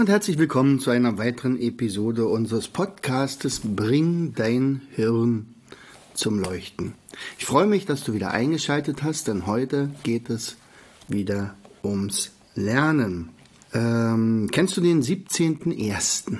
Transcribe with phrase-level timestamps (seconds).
[0.00, 5.54] Und herzlich willkommen zu einer weiteren Episode unseres Podcastes Bring dein Hirn
[6.14, 6.94] zum Leuchten.
[7.38, 10.56] Ich freue mich, dass du wieder eingeschaltet hast, denn heute geht es
[11.06, 11.54] wieder
[11.84, 13.28] ums Lernen.
[13.74, 16.38] Ähm, kennst du den 17.01.?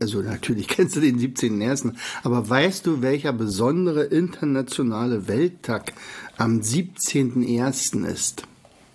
[0.00, 1.92] also natürlich kennst du den 17.01.,
[2.22, 5.92] aber weißt du, welcher besondere internationale Welttag
[6.38, 8.06] am 17.01.
[8.06, 8.44] ist?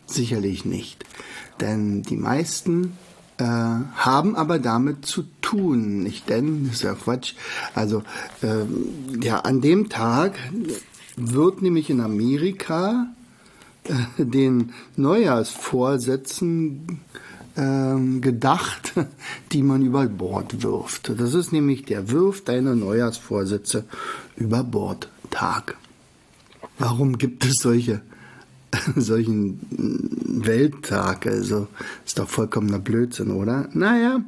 [0.07, 1.05] Sicherlich nicht.
[1.61, 2.97] Denn die meisten
[3.37, 6.69] äh, haben aber damit zu tun, nicht denn?
[6.71, 7.33] Ist ja Quatsch.
[7.73, 8.03] Also,
[8.41, 8.65] äh,
[9.21, 10.37] ja, an dem Tag
[11.15, 13.07] wird nämlich in Amerika
[13.83, 16.99] äh, den Neujahrsvorsätzen
[17.55, 18.93] äh, gedacht,
[19.51, 21.19] die man über Bord wirft.
[21.19, 23.85] Das ist nämlich der Wirf deiner Neujahrsvorsätze
[24.35, 25.77] über Bord Tag.
[26.77, 28.01] Warum gibt es solche
[28.95, 29.59] solchen
[30.45, 31.27] Welttag.
[31.27, 31.67] Also
[32.05, 33.69] ist doch vollkommener Blödsinn, oder?
[33.73, 34.21] Naja,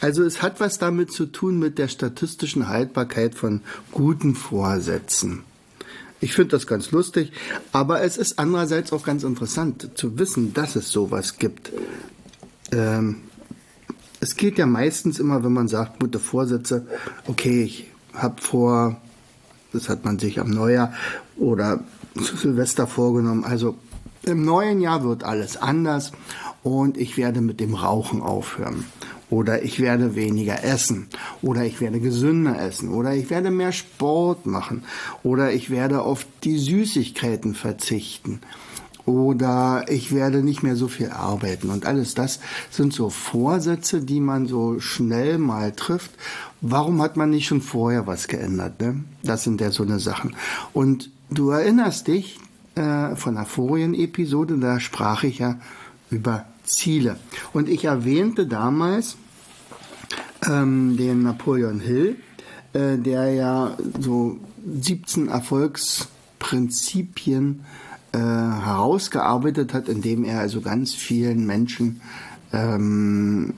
[0.00, 3.60] also es hat was damit zu tun mit der statistischen Haltbarkeit von
[3.92, 5.42] guten Vorsätzen.
[6.20, 7.32] Ich finde das ganz lustig,
[7.70, 11.70] aber es ist andererseits auch ganz interessant zu wissen, dass es sowas gibt.
[12.72, 13.18] Ähm,
[14.20, 16.86] es geht ja meistens immer, wenn man sagt, gute Vorsätze,
[17.28, 19.00] okay, ich habe vor,
[19.72, 20.92] das hat man sich am Neujahr
[21.36, 21.84] oder
[22.16, 23.76] zu Silvester vorgenommen, also
[24.28, 26.12] im neuen Jahr wird alles anders
[26.62, 28.84] und ich werde mit dem Rauchen aufhören.
[29.30, 31.08] Oder ich werde weniger essen.
[31.42, 32.88] Oder ich werde gesünder essen.
[32.88, 34.84] Oder ich werde mehr Sport machen.
[35.22, 38.40] Oder ich werde auf die Süßigkeiten verzichten.
[39.04, 41.70] Oder ich werde nicht mehr so viel arbeiten.
[41.70, 46.10] Und alles das sind so Vorsätze, die man so schnell mal trifft.
[46.60, 48.80] Warum hat man nicht schon vorher was geändert?
[48.80, 49.04] Ne?
[49.22, 50.36] Das sind ja so eine Sachen.
[50.72, 52.38] Und du erinnerst dich,
[52.78, 55.56] äh, von der vorigen Episode, da sprach ich ja
[56.10, 57.16] über Ziele.
[57.52, 59.16] Und ich erwähnte damals
[60.46, 62.16] ähm, den Napoleon Hill,
[62.72, 67.64] äh, der ja so 17 Erfolgsprinzipien
[68.12, 72.00] äh, herausgearbeitet hat, indem er also ganz vielen Menschen
[72.50, 73.52] ähm,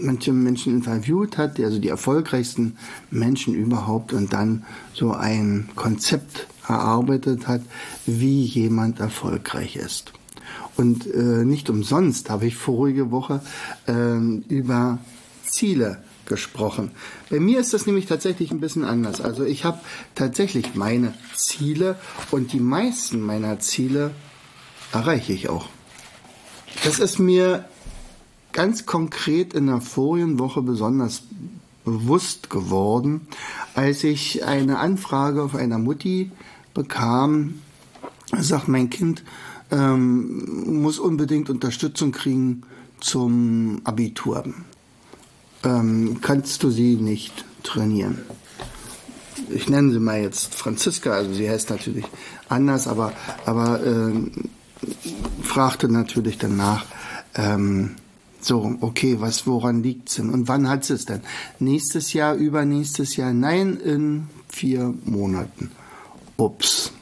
[0.00, 2.76] manche Menschen interviewt hat, also die erfolgreichsten
[3.10, 4.64] Menschen überhaupt und dann
[4.94, 7.62] so ein Konzept erarbeitet hat,
[8.06, 10.12] wie jemand erfolgreich ist.
[10.76, 13.40] Und äh, nicht umsonst habe ich vorige Woche
[13.86, 14.16] äh,
[14.48, 14.98] über
[15.44, 16.92] Ziele gesprochen.
[17.30, 19.20] Bei mir ist das nämlich tatsächlich ein bisschen anders.
[19.20, 19.80] Also ich habe
[20.14, 21.96] tatsächlich meine Ziele
[22.30, 24.12] und die meisten meiner Ziele
[24.92, 25.68] erreiche ich auch.
[26.84, 27.64] Das ist mir
[28.52, 31.22] ganz konkret in der vorigen Woche besonders
[31.84, 33.26] bewusst geworden,
[33.74, 36.30] als ich eine Anfrage auf einer Mutti
[36.78, 37.60] bekam,
[38.38, 39.24] sagt mein Kind,
[39.72, 42.62] ähm, muss unbedingt Unterstützung kriegen
[43.00, 44.44] zum Abitur.
[45.64, 48.18] Ähm, kannst du sie nicht trainieren?
[49.50, 52.04] Ich nenne sie mal jetzt Franziska, also sie heißt natürlich
[52.48, 53.12] anders, aber,
[53.44, 54.12] aber äh,
[55.42, 56.86] fragte natürlich danach,
[57.34, 57.96] ähm,
[58.40, 60.30] so, okay, was, woran liegt's denn?
[60.30, 61.22] Und wann hat es denn?
[61.58, 63.32] Nächstes Jahr, übernächstes Jahr?
[63.32, 65.72] Nein, in vier Monaten.
[66.38, 66.92] Ups.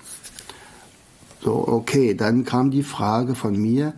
[1.43, 3.93] So, okay, dann kam die Frage von mir,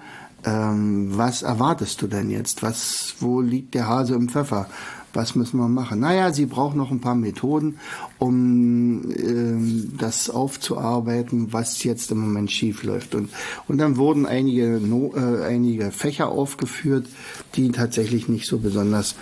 [0.45, 2.63] ähm, was erwartest du denn jetzt?
[2.63, 4.69] Was, wo liegt der Hase im Pfeffer?
[5.15, 6.01] Was müssen wir machen?
[6.01, 7.79] Naja, sie braucht noch ein paar Methoden,
[8.19, 13.15] um äh, das aufzuarbeiten, was jetzt im Moment schief läuft.
[13.15, 13.31] Und,
[13.67, 17.07] und dann wurden einige, no, äh, einige Fächer aufgeführt,
[17.55, 19.15] die tatsächlich nicht so besonders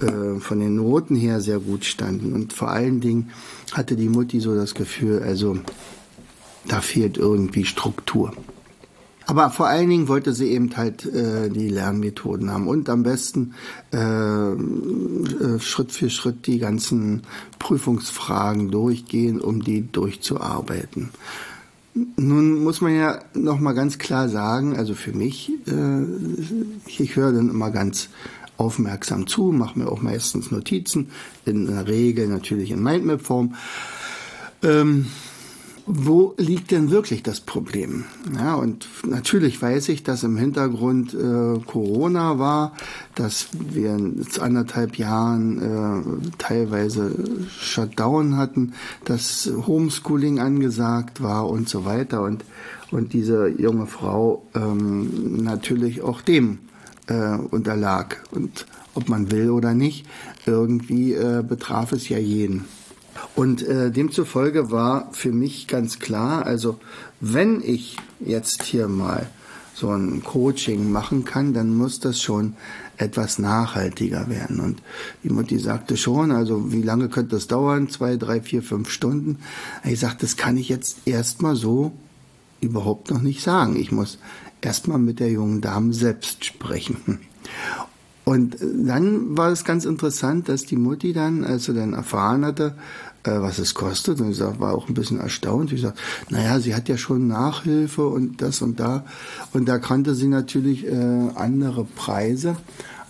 [0.00, 2.32] äh, von den Noten her sehr gut standen.
[2.32, 3.30] Und vor allen Dingen
[3.72, 5.58] hatte die Mutti so das Gefühl, also
[6.66, 8.32] da fehlt irgendwie Struktur.
[9.26, 13.54] Aber vor allen Dingen wollte sie eben halt äh, die Lernmethoden haben und am besten
[13.92, 17.22] äh, äh, Schritt für Schritt die ganzen
[17.58, 21.10] Prüfungsfragen durchgehen, um die durchzuarbeiten.
[22.16, 26.02] Nun muss man ja noch mal ganz klar sagen, also für mich, äh,
[26.86, 28.10] ich höre dann immer ganz
[28.56, 31.10] aufmerksam zu, mache mir auch meistens Notizen,
[31.44, 33.54] in der Regel natürlich in Mindmap-Form.
[34.62, 35.06] Ähm,
[35.86, 38.04] wo liegt denn wirklich das Problem?
[38.34, 42.72] Ja, und natürlich weiß ich, dass im Hintergrund äh, Corona war,
[43.14, 47.14] dass wir in anderthalb Jahren äh, teilweise
[47.60, 48.72] Shutdown hatten,
[49.04, 52.44] dass Homeschooling angesagt war und so weiter und
[52.90, 56.60] und diese junge Frau ähm, natürlich auch dem
[57.06, 60.06] äh, unterlag und ob man will oder nicht,
[60.46, 62.64] irgendwie äh, betraf es ja jeden.
[63.34, 66.78] Und äh, demzufolge war für mich ganz klar, also
[67.20, 69.28] wenn ich jetzt hier mal
[69.74, 72.54] so ein Coaching machen kann, dann muss das schon
[72.96, 74.60] etwas nachhaltiger werden.
[74.60, 74.80] Und
[75.24, 77.88] die Mutti sagte schon, also wie lange könnte das dauern?
[77.88, 79.38] Zwei, drei, vier, fünf Stunden.
[79.82, 81.92] Ich sagte, das kann ich jetzt erstmal so
[82.60, 83.74] überhaupt noch nicht sagen.
[83.74, 84.18] Ich muss
[84.64, 87.20] erstmal mit der jungen Dame selbst sprechen.
[88.24, 92.74] Und dann war es ganz interessant, dass die Mutti dann, als sie dann erfahren hatte,
[93.24, 95.72] äh, was es kostet, und ich war auch ein bisschen erstaunt.
[95.72, 96.00] Ich sagte,
[96.30, 99.04] naja, sie hat ja schon Nachhilfe und das und da.
[99.52, 102.56] Und da kannte sie natürlich äh, andere Preise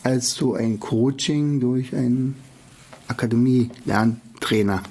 [0.03, 2.35] als so ein Coaching durch einen
[3.09, 4.83] Akademie-Lerntrainer.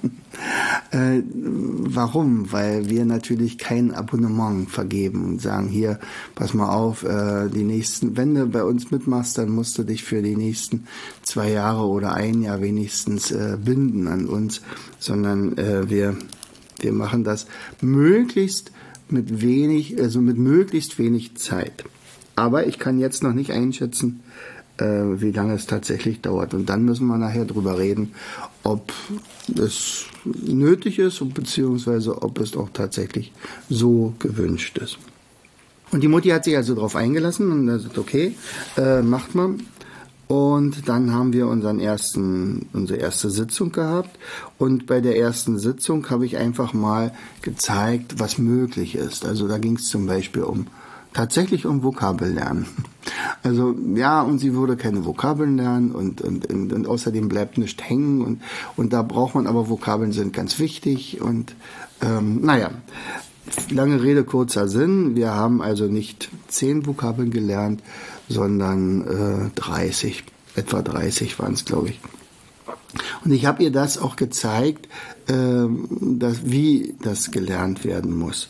[0.92, 2.52] Äh, warum?
[2.52, 6.00] Weil wir natürlich kein Abonnement vergeben und sagen, hier,
[6.36, 10.04] pass mal auf, äh, die nächsten, wenn du bei uns mitmachst, dann musst du dich
[10.04, 10.88] für die nächsten
[11.22, 14.62] zwei Jahre oder ein Jahr wenigstens äh, binden an uns,
[15.00, 16.16] sondern äh, wir,
[16.80, 17.48] wir machen das
[17.82, 18.72] möglichst
[19.10, 21.84] mit wenig, also mit möglichst wenig Zeit.
[22.36, 24.22] Aber ich kann jetzt noch nicht einschätzen,
[24.80, 26.54] wie lange es tatsächlich dauert.
[26.54, 28.14] Und dann müssen wir nachher drüber reden,
[28.64, 28.92] ob
[29.56, 33.32] es nötig ist beziehungsweise ob es auch tatsächlich
[33.70, 34.98] so gewünscht ist.
[35.92, 38.36] Und die Mutti hat sich also darauf eingelassen und er sagt, okay,
[38.78, 39.56] äh, macht mal.
[40.28, 44.18] Und dann haben wir unseren ersten, unsere erste Sitzung gehabt.
[44.58, 49.26] Und bei der ersten Sitzung habe ich einfach mal gezeigt, was möglich ist.
[49.26, 50.66] Also da ging es zum Beispiel um
[51.14, 52.66] tatsächlich um Vokabellernen.
[53.44, 57.84] Also ja, und sie würde keine Vokabeln lernen und, und, und, und außerdem bleibt nicht
[57.84, 58.42] hängen und,
[58.78, 61.54] und da braucht man aber Vokabeln sind ganz wichtig und
[62.02, 62.72] ähm, naja,
[63.70, 65.18] lange Rede, kurzer Sinn.
[65.18, 67.84] Wir haben also nicht zehn Vokabeln gelernt,
[68.30, 70.24] sondern äh, 30,
[70.56, 72.00] etwa 30 waren es, glaube ich.
[73.26, 74.88] Und ich habe ihr das auch gezeigt,
[75.28, 75.66] äh,
[76.00, 78.48] dass, wie das gelernt werden muss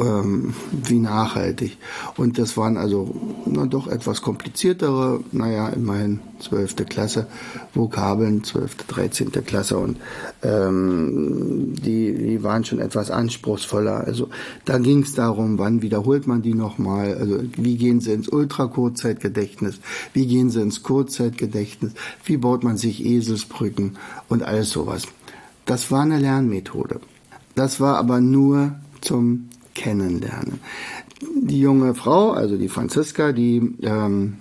[0.00, 1.76] ähm, wie nachhaltig.
[2.16, 3.14] Und das waren also
[3.46, 6.86] na, doch etwas kompliziertere, naja, immerhin 12.
[6.88, 7.26] Klasse,
[7.74, 9.32] Vokabeln, 12., 13.
[9.44, 9.98] Klasse und
[10.42, 14.04] ähm, die, die waren schon etwas anspruchsvoller.
[14.04, 14.28] Also
[14.64, 19.80] da ging es darum, wann wiederholt man die nochmal, also wie gehen sie ins Ultrakurzzeitgedächtnis,
[20.12, 21.92] wie gehen sie ins Kurzzeitgedächtnis,
[22.24, 23.96] wie baut man sich Eselsbrücken
[24.28, 25.02] und alles sowas.
[25.64, 27.00] Das war eine Lernmethode.
[27.54, 30.60] Das war aber nur zum kennenlernen.
[31.40, 34.38] Die junge Frau, also die Franziska, die ähm,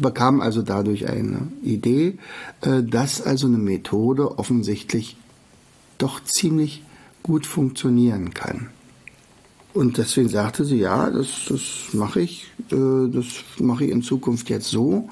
[0.00, 2.18] bekam also dadurch eine Idee,
[2.60, 5.16] äh, dass also eine Methode offensichtlich
[5.98, 6.82] doch ziemlich
[7.22, 8.68] gut funktionieren kann.
[9.72, 11.60] Und deswegen sagte sie, ja, das, das
[11.92, 13.26] mache ich, äh, das
[13.58, 15.08] mache ich in Zukunft jetzt so.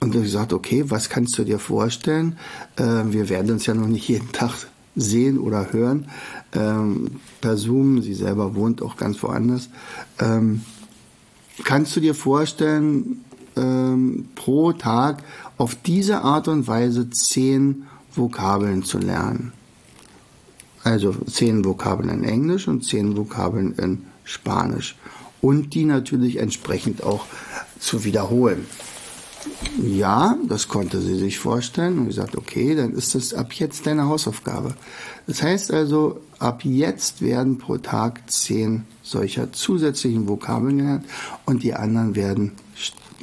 [0.00, 2.38] Und ich sagte, okay, was kannst du dir vorstellen?
[2.76, 4.66] Äh, wir werden uns ja noch nicht jeden Tag
[4.98, 6.06] sehen oder hören
[6.52, 8.02] ähm, per Zoom.
[8.02, 9.68] Sie selber wohnt auch ganz woanders.
[10.18, 10.62] Ähm,
[11.64, 13.24] kannst du dir vorstellen,
[13.56, 15.22] ähm, pro Tag
[15.56, 19.52] auf diese Art und Weise zehn Vokabeln zu lernen?
[20.84, 24.96] Also zehn Vokabeln in Englisch und zehn Vokabeln in Spanisch.
[25.40, 27.24] Und die natürlich entsprechend auch
[27.78, 28.66] zu wiederholen.
[29.82, 34.06] Ja, das konnte sie sich vorstellen und gesagt, okay, dann ist das ab jetzt deine
[34.06, 34.74] Hausaufgabe.
[35.26, 41.04] Das heißt also, ab jetzt werden pro Tag zehn solcher zusätzlichen Vokabeln gelernt
[41.44, 42.52] und die anderen werden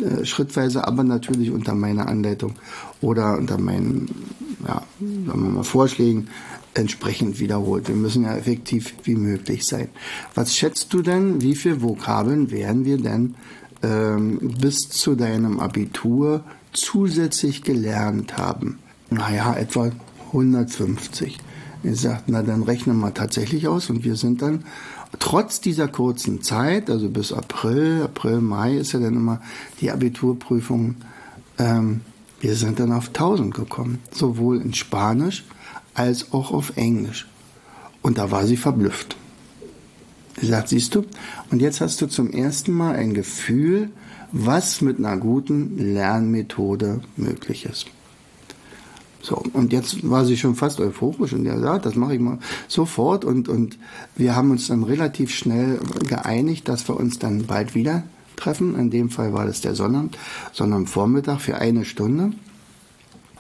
[0.02, 2.56] äh, schrittweise, aber natürlich unter meiner Anleitung
[3.02, 4.10] oder unter meinen,
[4.68, 6.28] ja, sagen wir mal, Vorschlägen
[6.74, 7.88] entsprechend wiederholt.
[7.88, 9.88] Wir müssen ja effektiv wie möglich sein.
[10.34, 13.36] Was schätzt du denn, wie viele Vokabeln werden wir denn
[13.84, 18.80] ähm, bis zu deinem Abitur zusätzlich gelernt haben?
[19.10, 19.92] Naja, etwa
[20.28, 21.38] 150.
[21.84, 24.66] Ich sagte, na dann rechnen wir tatsächlich aus und wir sind dann
[25.20, 29.42] trotz dieser kurzen Zeit, also bis April, April, Mai ist ja dann immer
[29.82, 30.96] die Abiturprüfung,
[31.58, 32.02] ähm,
[32.42, 35.46] wir sind dann auf 1000 gekommen, sowohl in Spanisch
[35.94, 37.28] als auch auf Englisch.
[38.02, 39.16] Und da war sie verblüfft.
[40.40, 41.06] Sie sagt, siehst du,
[41.50, 43.90] und jetzt hast du zum ersten Mal ein Gefühl,
[44.32, 47.88] was mit einer guten Lernmethode möglich ist.
[49.22, 52.38] So, und jetzt war sie schon fast euphorisch und er sagt, das mache ich mal
[52.68, 53.26] sofort.
[53.26, 53.80] Und, und
[54.16, 58.04] wir haben uns dann relativ schnell geeinigt, dass wir uns dann bald wieder
[58.36, 58.78] treffen.
[58.78, 60.18] In dem Fall war das der Sonnabend,
[60.52, 62.34] sondern Vormittag für eine Stunde.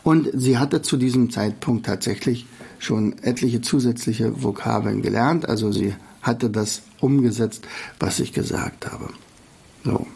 [0.03, 2.47] Und sie hatte zu diesem Zeitpunkt tatsächlich
[2.79, 5.47] schon etliche zusätzliche Vokabeln gelernt.
[5.47, 5.93] Also sie
[6.25, 7.67] hatte das umgesetzt,
[7.99, 9.09] was ich gesagt habe.
[9.83, 10.07] So.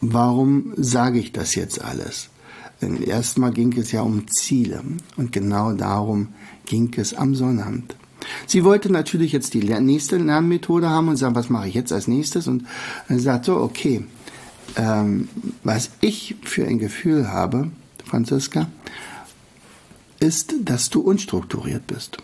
[0.00, 2.28] Warum sage ich das jetzt alles?
[2.80, 4.82] Denn erstmal ging es ja um Ziele
[5.16, 6.28] und genau darum
[6.66, 7.96] ging es am Sonnabend.
[8.46, 12.06] Sie wollte natürlich jetzt die nächste Lernmethode haben und sagen, was mache ich jetzt als
[12.06, 12.46] nächstes?
[12.46, 12.64] Und
[13.08, 14.04] dann sagt so, okay,
[14.76, 15.28] ähm,
[15.64, 17.70] was ich für ein Gefühl habe,
[18.04, 18.68] Franziska,
[20.20, 22.18] ist, dass du unstrukturiert bist.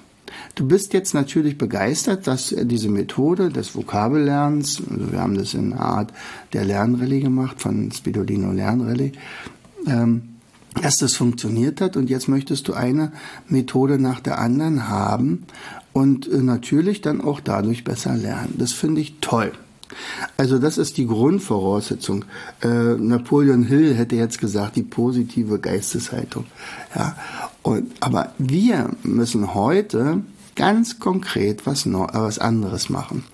[0.55, 5.73] Du bist jetzt natürlich begeistert, dass diese Methode des Vokabellernens, also wir haben das in
[5.73, 6.13] einer Art
[6.53, 9.13] der Lernrallye gemacht, von Spidolino Lernrallye,
[9.87, 10.23] ähm,
[10.81, 13.13] dass das funktioniert hat und jetzt möchtest du eine
[13.49, 15.45] Methode nach der anderen haben
[15.93, 18.55] und äh, natürlich dann auch dadurch besser lernen.
[18.59, 19.53] Das finde ich toll.
[20.37, 22.25] Also das ist die Grundvoraussetzung.
[22.63, 26.47] Äh, Napoleon Hill hätte jetzt gesagt, die positive Geisteshaltung.
[26.95, 27.17] Ja,
[27.63, 30.23] und, aber wir müssen heute
[30.55, 33.25] ganz konkret was, Neu was anderes machen.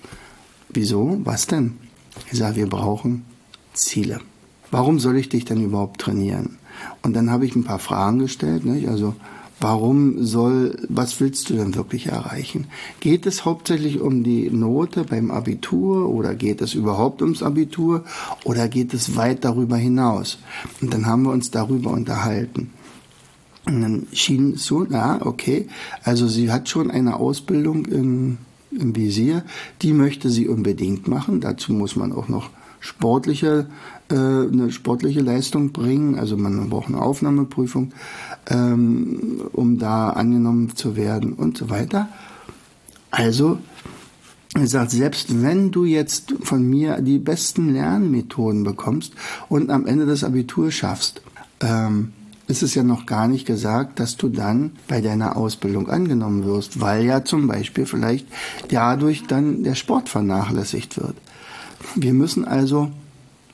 [0.69, 1.19] Wieso?
[1.23, 1.77] Was denn?
[2.31, 3.25] Ich sage, wir brauchen
[3.73, 4.19] Ziele.
[4.71, 6.57] Warum soll ich dich denn überhaupt trainieren?
[7.01, 8.65] Und dann habe ich ein paar Fragen gestellt.
[8.65, 8.87] Nicht?
[8.87, 9.15] Also
[9.59, 12.67] warum soll, was willst du denn wirklich erreichen?
[12.99, 18.03] Geht es hauptsächlich um die Note beim Abitur oder geht es überhaupt ums Abitur
[18.43, 20.39] oder geht es weit darüber hinaus?
[20.81, 22.71] Und dann haben wir uns darüber unterhalten.
[23.65, 25.67] Und dann schien es so, ja, okay,
[26.03, 28.37] also sie hat schon eine Ausbildung im,
[28.71, 29.43] im Visier,
[29.81, 31.41] die möchte sie unbedingt machen.
[31.41, 33.67] Dazu muss man auch noch sportliche,
[34.09, 36.17] äh, eine sportliche Leistung bringen.
[36.17, 37.93] Also man braucht eine Aufnahmeprüfung,
[38.47, 42.09] ähm, um da angenommen zu werden und so weiter.
[43.11, 43.59] Also,
[44.55, 49.13] er sagt, selbst wenn du jetzt von mir die besten Lernmethoden bekommst
[49.47, 51.21] und am Ende das Abitur schaffst,
[51.59, 52.13] ähm,
[52.47, 56.81] ist es ja noch gar nicht gesagt, dass du dann bei deiner Ausbildung angenommen wirst,
[56.81, 58.27] weil ja zum Beispiel vielleicht
[58.69, 61.15] dadurch dann der Sport vernachlässigt wird.
[61.95, 62.91] Wir müssen also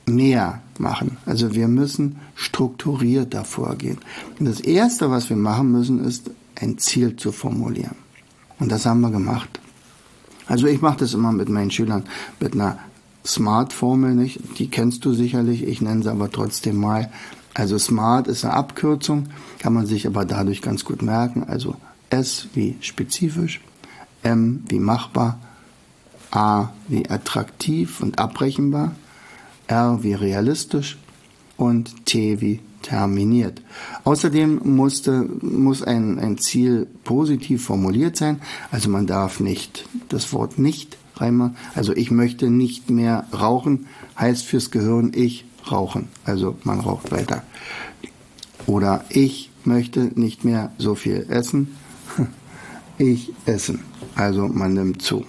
[0.06, 1.18] mehr machen.
[1.26, 3.98] Also wir müssen strukturierter vorgehen.
[4.40, 7.96] Und das Erste, was wir machen müssen, ist ein Ziel zu formulieren.
[8.60, 9.60] Und das haben wir gemacht.
[10.48, 12.04] Also ich mache das immer mit meinen Schülern
[12.40, 12.78] mit einer
[13.26, 14.40] Smart-Formel nicht.
[14.60, 15.64] Die kennst du sicherlich.
[15.64, 17.10] Ich nenne sie aber trotzdem mal.
[17.54, 19.28] Also Smart ist eine Abkürzung,
[19.60, 21.46] kann man sich aber dadurch ganz gut merken.
[21.46, 21.76] Also
[22.10, 23.62] S wie spezifisch,
[24.24, 25.40] M wie machbar,
[26.36, 28.96] A wie attraktiv und abrechenbar,
[29.68, 30.98] R wie realistisch
[31.56, 33.62] und T wie terminiert.
[34.04, 40.60] Außerdem musste, muss ein, ein Ziel positiv formuliert sein, also man darf nicht das Wort
[40.60, 41.56] nicht reinmachen.
[41.74, 43.88] Also ich möchte nicht mehr rauchen,
[44.20, 47.44] heißt fürs Gehirn ich rauchen, also man raucht weiter.
[48.68, 51.76] Oder ich möchte nicht mehr so viel essen,
[52.98, 53.80] ich essen,
[54.16, 55.26] also man nimmt zu.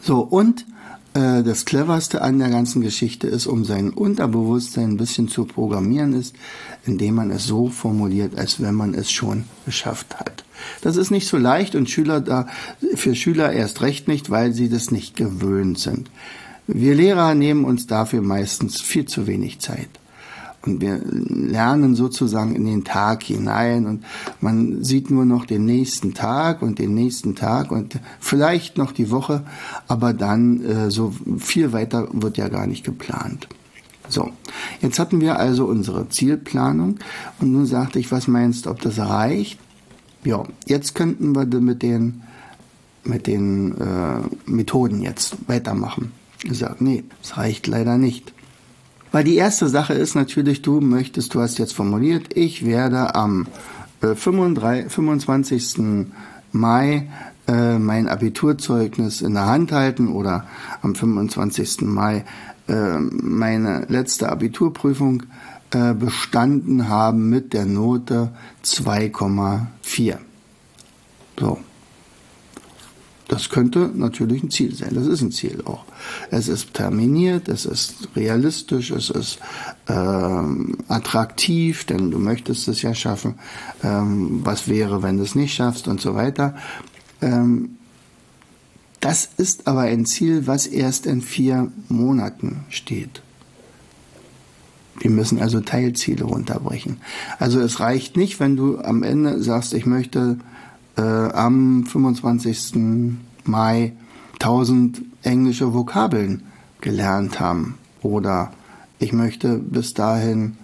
[0.00, 0.66] So, und
[1.14, 6.12] äh, das Cleverste an der ganzen Geschichte ist, um sein Unterbewusstsein ein bisschen zu programmieren,
[6.12, 6.34] ist,
[6.86, 10.44] indem man es so formuliert, als wenn man es schon geschafft hat.
[10.82, 12.46] Das ist nicht so leicht und Schüler da,
[12.94, 16.10] für Schüler erst recht nicht, weil sie das nicht gewöhnt sind.
[16.66, 19.88] Wir Lehrer nehmen uns dafür meistens viel zu wenig Zeit.
[20.66, 24.04] Und wir lernen sozusagen in den Tag hinein und
[24.40, 29.10] man sieht nur noch den nächsten Tag und den nächsten Tag und vielleicht noch die
[29.10, 29.44] Woche,
[29.88, 33.48] aber dann äh, so viel weiter wird ja gar nicht geplant.
[34.10, 34.30] So,
[34.82, 36.98] jetzt hatten wir also unsere Zielplanung
[37.38, 39.58] und nun sagte ich, was meinst du, ob das reicht?
[40.24, 42.22] Ja, jetzt könnten wir mit den,
[43.04, 46.12] mit den äh, Methoden jetzt weitermachen.
[46.42, 48.34] Ich sage, nee, das reicht leider nicht.
[49.12, 53.46] Weil die erste Sache ist natürlich, du möchtest, du hast jetzt formuliert, ich werde am
[54.00, 55.78] 35, äh, 25.
[56.52, 57.08] Mai
[57.46, 60.46] äh, mein Abiturzeugnis in der Hand halten oder
[60.82, 61.82] am 25.
[61.82, 62.24] Mai
[62.68, 65.24] äh, meine letzte Abiturprüfung
[66.00, 68.32] bestanden haben mit der Note
[68.64, 70.18] 2,4.
[71.38, 71.60] So.
[73.30, 74.90] Das könnte natürlich ein Ziel sein.
[74.92, 75.84] Das ist ein Ziel auch.
[76.32, 79.38] Es ist terminiert, es ist realistisch, es ist
[79.88, 83.36] ähm, attraktiv, denn du möchtest es ja schaffen.
[83.84, 86.56] Ähm, was wäre, wenn du es nicht schaffst und so weiter.
[87.22, 87.76] Ähm,
[88.98, 93.22] das ist aber ein Ziel, was erst in vier Monaten steht.
[94.98, 96.96] Wir müssen also Teilziele runterbrechen.
[97.38, 100.38] Also es reicht nicht, wenn du am Ende sagst, ich möchte
[101.00, 102.74] äh, am 25.
[103.44, 103.92] Mai
[104.34, 106.42] 1000 englische Vokabeln
[106.80, 108.52] gelernt haben oder
[108.98, 110.56] ich möchte bis dahin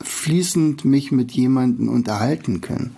[0.00, 2.96] fließend mich mit jemandem unterhalten können,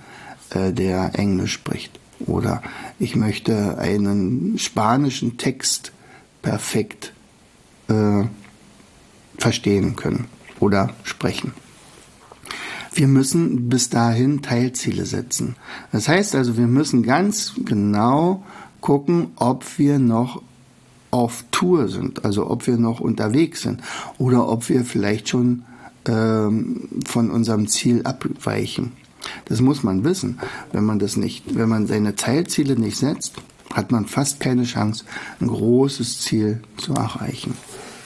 [0.51, 1.99] äh, der Englisch spricht.
[2.27, 2.63] Oder
[2.99, 5.93] ich möchte einen spanischen Text
[6.43, 7.13] perfekt
[7.89, 8.25] äh,
[9.39, 10.27] verstehen können
[10.61, 11.53] oder sprechen.
[12.93, 15.57] Wir müssen bis dahin Teilziele setzen.
[15.93, 18.43] Das heißt also, wir müssen ganz genau
[18.81, 20.43] gucken, ob wir noch
[21.11, 23.81] auf Tour sind, also ob wir noch unterwegs sind
[24.19, 25.65] oder ob wir vielleicht schon
[26.07, 28.93] ähm, von unserem Ziel abweichen.
[29.47, 30.39] Das muss man wissen.
[30.73, 33.35] Wenn man das nicht, wenn man seine Teilziele nicht setzt,
[33.73, 35.05] hat man fast keine Chance,
[35.41, 37.55] ein großes Ziel zu erreichen.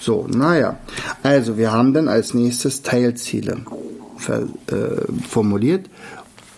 [0.00, 0.78] So, naja.
[1.22, 3.58] Also, wir haben dann als nächstes Teilziele
[5.28, 5.88] formuliert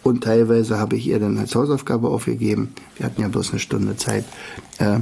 [0.07, 2.73] und teilweise habe ich ihr dann als Hausaufgabe aufgegeben.
[2.97, 4.25] Wir hatten ja bloß eine Stunde Zeit.
[4.79, 5.01] Äh,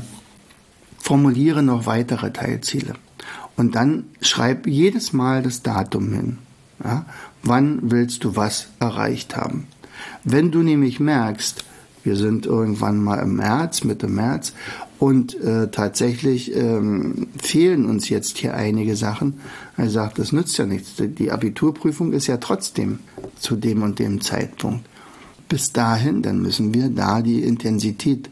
[0.99, 2.95] formuliere noch weitere Teilziele.
[3.55, 6.39] Und dann schreib jedes Mal das Datum hin.
[6.83, 7.05] Ja?
[7.43, 9.67] Wann willst du was erreicht haben?
[10.25, 11.65] Wenn du nämlich merkst,
[12.05, 14.53] wir sind irgendwann mal im März, Mitte März,
[14.99, 19.35] und äh, tatsächlich ähm, fehlen uns jetzt hier einige Sachen.
[19.77, 20.95] Er sagt, das nützt ja nichts.
[20.99, 23.01] Die Abiturprüfung ist ja trotzdem
[23.39, 24.87] zu dem und dem Zeitpunkt.
[25.49, 28.31] Bis dahin, dann müssen wir da die Intensität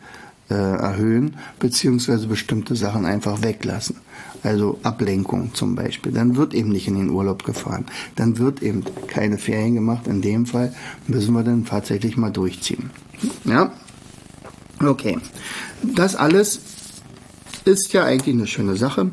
[0.49, 3.97] äh, erhöhen, beziehungsweise bestimmte Sachen einfach weglassen.
[4.43, 6.13] Also Ablenkung zum Beispiel.
[6.13, 7.87] Dann wird eben nicht in den Urlaub gefahren.
[8.17, 10.07] Dann wird eben keine Ferien gemacht.
[10.09, 10.75] In dem Fall
[11.07, 12.91] müssen wir dann tatsächlich mal durchziehen.
[13.45, 13.73] Ja?
[14.81, 15.19] Okay.
[15.83, 16.61] Das alles
[17.65, 19.11] ist ja eigentlich eine schöne Sache.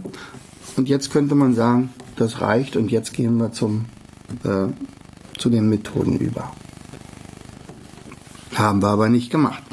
[0.76, 3.86] Und jetzt könnte man sagen, das reicht und jetzt gehen wir zum,
[4.44, 4.68] äh,
[5.38, 6.52] zu den Methoden über.
[8.56, 9.64] Haben wir aber nicht gemacht.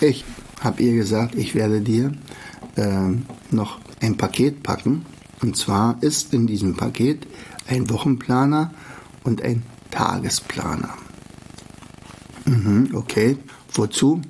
[0.00, 0.24] Ich
[0.60, 2.12] habe ihr gesagt, ich werde dir
[2.76, 3.10] äh,
[3.50, 5.06] noch ein Paket packen.
[5.42, 7.26] Und zwar ist in diesem Paket
[7.66, 8.72] ein Wochenplaner
[9.24, 10.94] und ein Tagesplaner.
[12.44, 13.38] Mhm, okay,
[13.72, 14.20] wozu?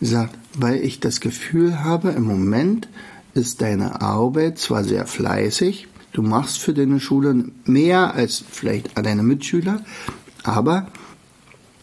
[0.00, 2.88] Sagt, weil ich das Gefühl habe, im Moment
[3.34, 9.22] ist deine Arbeit zwar sehr fleißig, du machst für deine Schule mehr als vielleicht deine
[9.22, 9.82] Mitschüler,
[10.42, 10.88] aber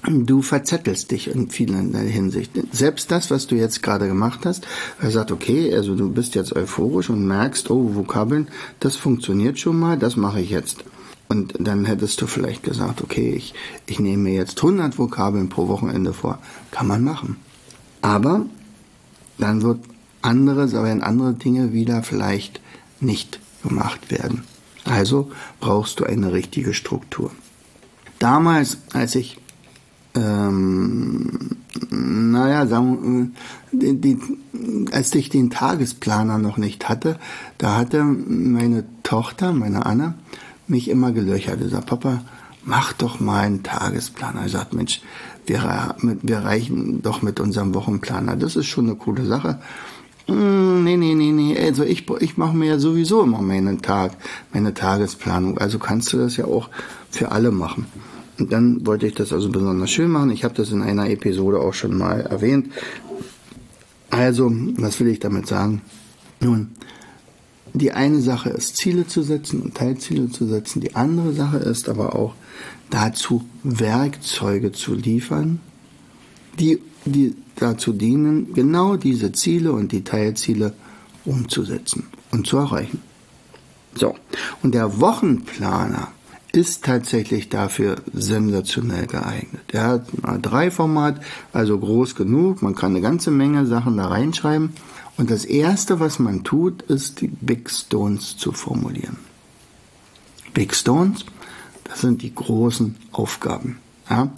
[0.09, 2.51] du verzettelst dich in vielen Hinsicht.
[2.71, 4.67] Selbst das, was du jetzt gerade gemacht hast,
[5.01, 8.47] er sagt, okay, also du bist jetzt euphorisch und merkst, oh, Vokabeln,
[8.79, 10.83] das funktioniert schon mal, das mache ich jetzt.
[11.29, 13.53] Und dann hättest du vielleicht gesagt, okay, ich,
[13.87, 16.39] ich nehme mir jetzt 100 Vokabeln pro Wochenende vor.
[16.71, 17.37] Kann man machen.
[18.01, 18.45] Aber
[19.37, 19.79] dann wird
[20.21, 22.61] andere, werden andere Dinge wieder vielleicht
[22.99, 24.43] nicht gemacht werden.
[24.83, 27.31] Also brauchst du eine richtige Struktur.
[28.19, 29.37] Damals, als ich
[30.15, 31.57] ähm,
[31.89, 33.35] naja, sagen,
[33.71, 34.19] die, die,
[34.91, 37.17] als ich den Tagesplaner noch nicht hatte,
[37.57, 40.15] da hatte meine Tochter, meine Anna,
[40.67, 41.59] mich immer gelöchert.
[41.61, 42.21] Sie sagt, Papa,
[42.63, 44.45] mach doch mal einen Tagesplaner.
[44.45, 45.01] Ich sagt, Mensch,
[45.45, 48.35] wir, wir reichen doch mit unserem Wochenplaner.
[48.35, 49.59] Das ist schon eine coole Sache.
[50.27, 51.59] Hm, nee, nee, nee, nee.
[51.59, 54.13] Also ich, ich mache mir ja sowieso immer meinen Tag,
[54.53, 55.57] meine Tagesplanung.
[55.57, 56.69] Also kannst du das ja auch
[57.09, 57.87] für alle machen.
[58.37, 60.31] Dann wollte ich das also besonders schön machen.
[60.31, 62.71] Ich habe das in einer Episode auch schon mal erwähnt.
[64.09, 65.81] Also, was will ich damit sagen?
[66.39, 66.71] Nun,
[67.73, 70.81] die eine Sache ist, Ziele zu setzen und Teilziele zu setzen.
[70.81, 72.35] Die andere Sache ist aber auch
[72.89, 75.59] dazu, Werkzeuge zu liefern,
[76.59, 80.73] die, die dazu dienen, genau diese Ziele und die Teilziele
[81.25, 83.01] umzusetzen und zu erreichen.
[83.95, 84.15] So,
[84.61, 86.09] und der Wochenplaner,
[86.53, 89.63] ist tatsächlich dafür sensationell geeignet.
[89.71, 91.19] Er hat ein A3-Format,
[91.51, 94.71] also groß genug, man kann eine ganze Menge Sachen da reinschreiben.
[95.17, 99.17] Und das Erste, was man tut, ist die Big Stones zu formulieren.
[100.53, 101.25] Big Stones,
[101.85, 103.79] das sind die großen Aufgaben.
[104.07, 104.31] Ja?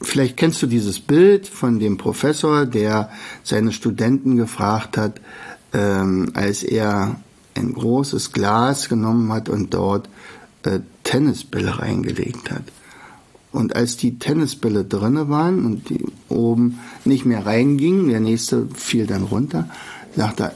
[0.00, 3.10] Vielleicht kennst du dieses Bild von dem Professor, der
[3.42, 5.20] seine Studenten gefragt hat,
[5.74, 7.16] ähm, als er
[7.54, 10.08] ein großes Glas genommen hat und dort
[10.62, 12.64] äh, Tennisbälle reingelegt hat.
[13.50, 19.06] Und als die Tennisbälle drinne waren und die oben nicht mehr reingingen, der nächste fiel
[19.06, 19.70] dann runter,
[20.14, 20.52] sagt er,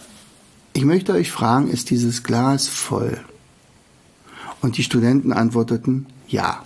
[0.74, 3.18] ich möchte euch fragen, ist dieses Glas voll?
[4.60, 6.62] Und die Studenten antworteten, ja.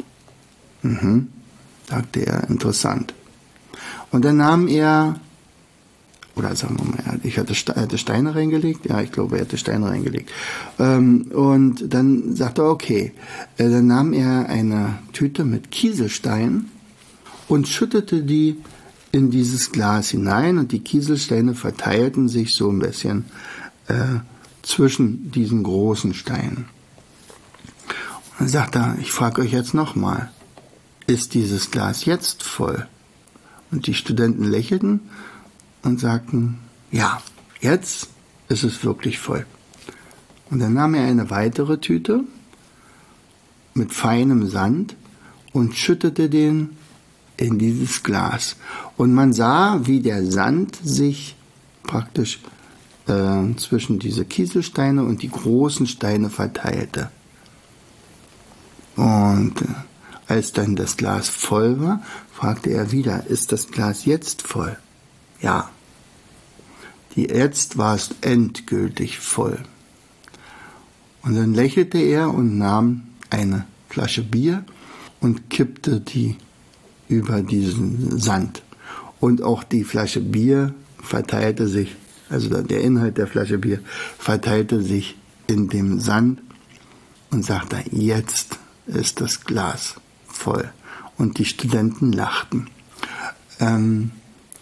[0.82, 1.28] Mhm,
[1.88, 3.14] sagte er, interessant.
[4.10, 5.20] Und dann nahm er
[6.36, 10.30] oder sagen wir mal, ich hatte, Steine reingelegt, ja, ich glaube, er hatte Steine reingelegt.
[10.78, 13.12] Ähm, und dann sagte er, okay,
[13.56, 16.70] äh, dann nahm er eine Tüte mit Kieselsteinen
[17.48, 18.58] und schüttete die
[19.12, 23.24] in dieses Glas hinein und die Kieselsteine verteilten sich so ein bisschen
[23.88, 24.20] äh,
[24.62, 26.66] zwischen diesen großen Steinen.
[28.32, 30.30] Und dann sagt er, ich frage euch jetzt nochmal,
[31.06, 32.86] ist dieses Glas jetzt voll?
[33.70, 35.00] Und die Studenten lächelten
[35.86, 36.58] und sagten,
[36.90, 37.20] ja,
[37.60, 38.08] jetzt
[38.48, 39.46] ist es wirklich voll.
[40.50, 42.24] Und dann nahm er eine weitere Tüte
[43.74, 44.96] mit feinem Sand
[45.52, 46.76] und schüttete den
[47.36, 48.56] in dieses Glas.
[48.96, 51.36] Und man sah, wie der Sand sich
[51.82, 52.40] praktisch
[53.06, 57.10] äh, zwischen diese Kieselsteine und die großen Steine verteilte.
[58.96, 59.66] Und äh,
[60.28, 64.76] als dann das Glas voll war, fragte er wieder, ist das Glas jetzt voll?
[65.40, 65.70] Ja.
[67.16, 69.58] Jetzt war es endgültig voll.
[71.22, 74.64] Und dann lächelte er und nahm eine Flasche Bier
[75.20, 76.36] und kippte die
[77.08, 78.62] über diesen Sand.
[79.18, 81.96] Und auch die Flasche Bier verteilte sich,
[82.28, 83.80] also der Inhalt der Flasche Bier
[84.18, 86.40] verteilte sich in dem Sand
[87.30, 89.94] und sagte, jetzt ist das Glas
[90.26, 90.70] voll.
[91.16, 92.68] Und die Studenten lachten.
[93.58, 94.10] Ähm,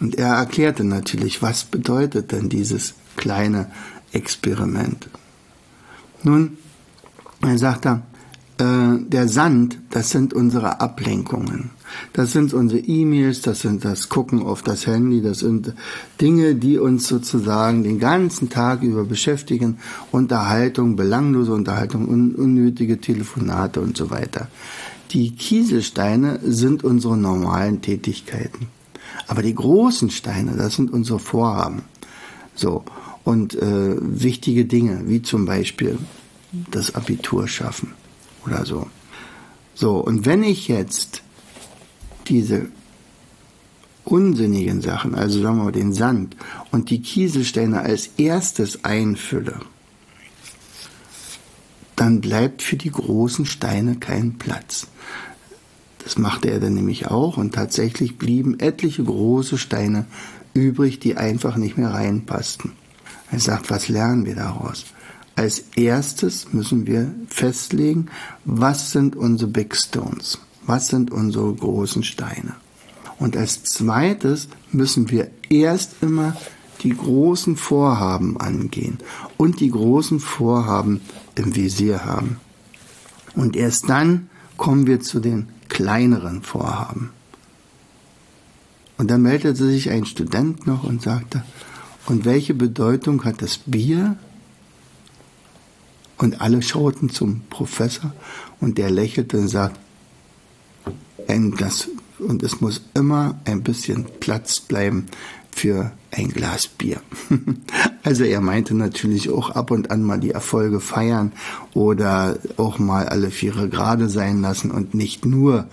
[0.00, 3.70] und er erklärte natürlich, was bedeutet denn dieses kleine
[4.12, 5.08] Experiment.
[6.22, 6.56] Nun,
[7.42, 8.02] er sagte,
[8.58, 11.70] äh, der Sand, das sind unsere Ablenkungen.
[12.12, 15.74] Das sind unsere E-Mails, das sind das Gucken auf das Handy, das sind
[16.20, 19.78] Dinge, die uns sozusagen den ganzen Tag über beschäftigen.
[20.10, 24.48] Unterhaltung, belanglose Unterhaltung, un unnötige Telefonate und so weiter.
[25.10, 28.68] Die Kieselsteine sind unsere normalen Tätigkeiten.
[29.26, 31.82] Aber die großen Steine, das sind unsere Vorhaben.
[32.54, 32.84] So.
[33.24, 35.98] Und äh, wichtige Dinge, wie zum Beispiel
[36.70, 37.94] das Abitur schaffen
[38.46, 38.86] oder so.
[39.74, 41.22] So, und wenn ich jetzt
[42.28, 42.68] diese
[44.04, 46.36] unsinnigen Sachen, also sagen wir mal den Sand
[46.70, 49.60] und die Kieselsteine als erstes einfülle,
[51.96, 54.86] dann bleibt für die großen Steine kein Platz.
[56.04, 60.04] Das machte er dann nämlich auch und tatsächlich blieben etliche große Steine
[60.52, 62.72] übrig, die einfach nicht mehr reinpassten.
[63.30, 64.84] Er sagt, was lernen wir daraus?
[65.34, 68.06] Als erstes müssen wir festlegen,
[68.44, 70.38] was sind unsere Big Stones?
[70.66, 72.54] Was sind unsere großen Steine?
[73.18, 76.36] Und als zweites müssen wir erst immer
[76.82, 78.98] die großen Vorhaben angehen
[79.36, 81.00] und die großen Vorhaben
[81.34, 82.36] im Visier haben.
[83.34, 87.10] Und erst dann kommen wir zu den kleineren Vorhaben.
[88.96, 91.42] Und dann meldete sich ein Student noch und sagte,
[92.06, 94.16] und welche Bedeutung hat das Bier
[96.18, 98.12] und alle schauten zum Professor
[98.60, 99.78] und der lächelte und sagt,
[101.26, 105.06] ein Glas, und es muss immer ein bisschen Platz bleiben
[105.50, 107.00] für ein Glas Bier.
[108.02, 111.32] also er meinte natürlich auch ab und an mal die Erfolge feiern
[111.74, 115.66] oder auch mal alle Viere gerade sein lassen und nicht nur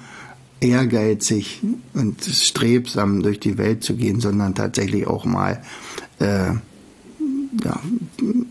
[0.60, 1.62] ehrgeizig
[1.93, 5.62] und strebsam durch die Welt zu gehen, sondern tatsächlich auch mal
[6.19, 6.54] äh,
[7.63, 7.80] ja,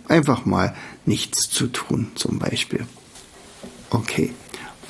[0.08, 0.74] einfach mal
[1.06, 2.86] nichts zu tun, zum Beispiel.
[3.90, 4.32] Okay.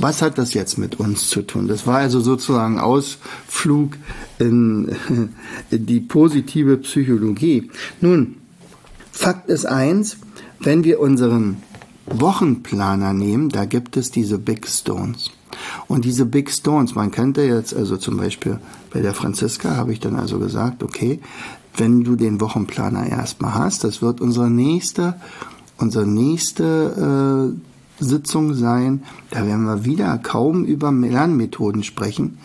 [0.01, 1.69] Was hat das jetzt mit uns zu tun?
[1.69, 3.93] Das war also sozusagen Ausflug
[4.39, 4.91] in,
[5.71, 7.71] in die positive Psychologie.
[8.01, 8.37] Nun,
[9.13, 10.17] Fakt ist eins,
[10.61, 11.59] wenn wir unseren
[12.07, 15.31] Wochenplaner nehmen, da gibt es diese Big Stones.
[15.87, 18.59] Und diese Big Stones, man könnte jetzt also zum Beispiel
[18.93, 21.21] bei der Franziska habe ich dann also gesagt, okay,
[21.77, 25.21] wenn du den Wochenplaner erstmal hast, das wird unsere nächste,
[25.77, 27.70] unsere nächste äh,
[28.01, 29.03] Sitzung sein.
[29.31, 32.39] Da werden wir wieder kaum über Lernmethoden sprechen,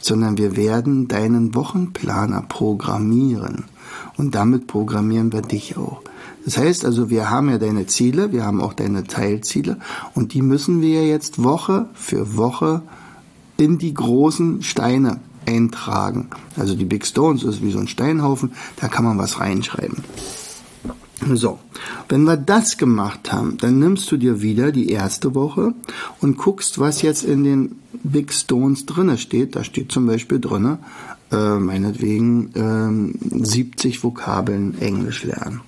[0.00, 3.64] sondern wir werden deinen Wochenplaner programmieren.
[4.16, 6.02] Und damit programmieren wir dich auch.
[6.44, 9.78] Das heißt also, wir haben ja deine Ziele, wir haben auch deine Teilziele
[10.14, 12.82] und die müssen wir jetzt Woche für Woche
[13.56, 16.28] in die großen Steine eintragen.
[16.56, 20.04] Also die Big Stones ist wie so ein Steinhaufen, da kann man was reinschreiben.
[21.34, 21.58] So,
[22.08, 25.72] wenn wir das gemacht haben, dann nimmst du dir wieder die erste Woche
[26.20, 29.56] und guckst, was jetzt in den Big Stones drinne steht.
[29.56, 30.78] Da steht zum Beispiel drinne,
[31.30, 35.60] äh, meinetwegen äh, 70 Vokabeln Englisch lernen.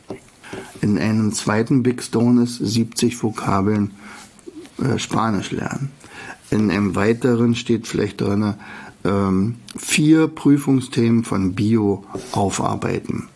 [0.81, 3.93] In einem zweiten Big Stone ist 70 Vokabeln
[4.79, 5.91] äh, Spanisch lernen.
[6.51, 8.59] In einem weiteren steht vielleicht drinne
[9.05, 13.29] ähm, vier Prüfungsthemen von Bio aufarbeiten.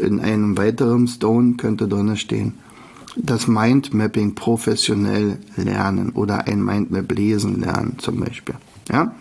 [0.00, 2.54] In einem weiteren Stone könnte drinne stehen,
[3.16, 8.54] das Mindmapping professionell lernen oder ein Mindmap lesen lernen zum Beispiel.
[8.90, 9.14] Ja,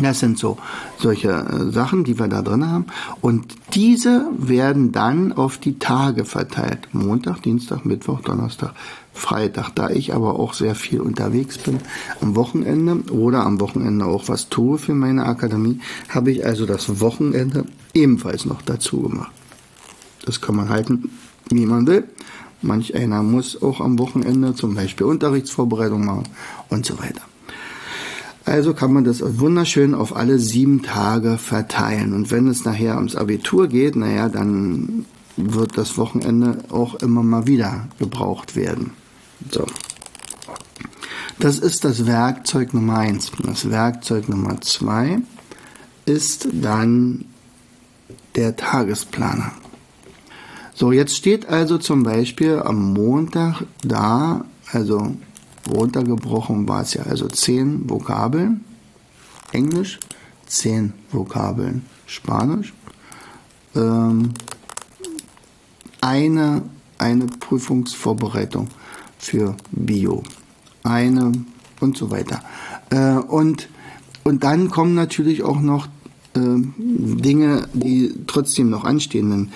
[0.00, 0.56] das sind so
[0.98, 2.86] solche äh, Sachen, die wir da drin haben.
[3.20, 6.88] Und diese werden dann auf die Tage verteilt.
[6.92, 8.72] Montag, Dienstag, Mittwoch, Donnerstag,
[9.12, 9.70] Freitag.
[9.74, 11.78] Da ich aber auch sehr viel unterwegs bin
[12.22, 17.00] am Wochenende oder am Wochenende auch was tue für meine Akademie, habe ich also das
[17.00, 19.32] Wochenende ebenfalls noch dazu gemacht.
[20.24, 21.10] Das kann man halten,
[21.50, 22.04] wie man will.
[22.62, 26.28] Manch einer muss auch am Wochenende zum Beispiel Unterrichtsvorbereitung machen
[26.68, 27.22] und so weiter.
[28.44, 32.12] Also kann man das wunderschön auf alle sieben Tage verteilen.
[32.12, 35.06] Und wenn es nachher ums Abitur geht, naja, dann
[35.36, 38.90] wird das Wochenende auch immer mal wieder gebraucht werden.
[39.50, 39.66] So.
[41.38, 43.32] Das ist das Werkzeug Nummer eins.
[43.42, 45.18] Das Werkzeug Nummer zwei
[46.04, 47.24] ist dann
[48.34, 49.52] der Tagesplaner.
[50.74, 55.14] So, jetzt steht also zum Beispiel am Montag da, also
[55.70, 58.64] runtergebrochen war es ja also zehn Vokabeln
[59.52, 60.00] Englisch,
[60.46, 62.72] zehn Vokabeln Spanisch,
[63.76, 64.30] ähm,
[66.00, 66.62] eine,
[66.98, 68.68] eine Prüfungsvorbereitung
[69.18, 70.22] für Bio,
[70.82, 71.32] eine
[71.80, 72.42] und so weiter.
[72.90, 73.68] Äh, und,
[74.24, 75.86] und dann kommen natürlich auch noch
[76.34, 76.40] äh,
[76.76, 79.52] Dinge, die trotzdem noch anstehen.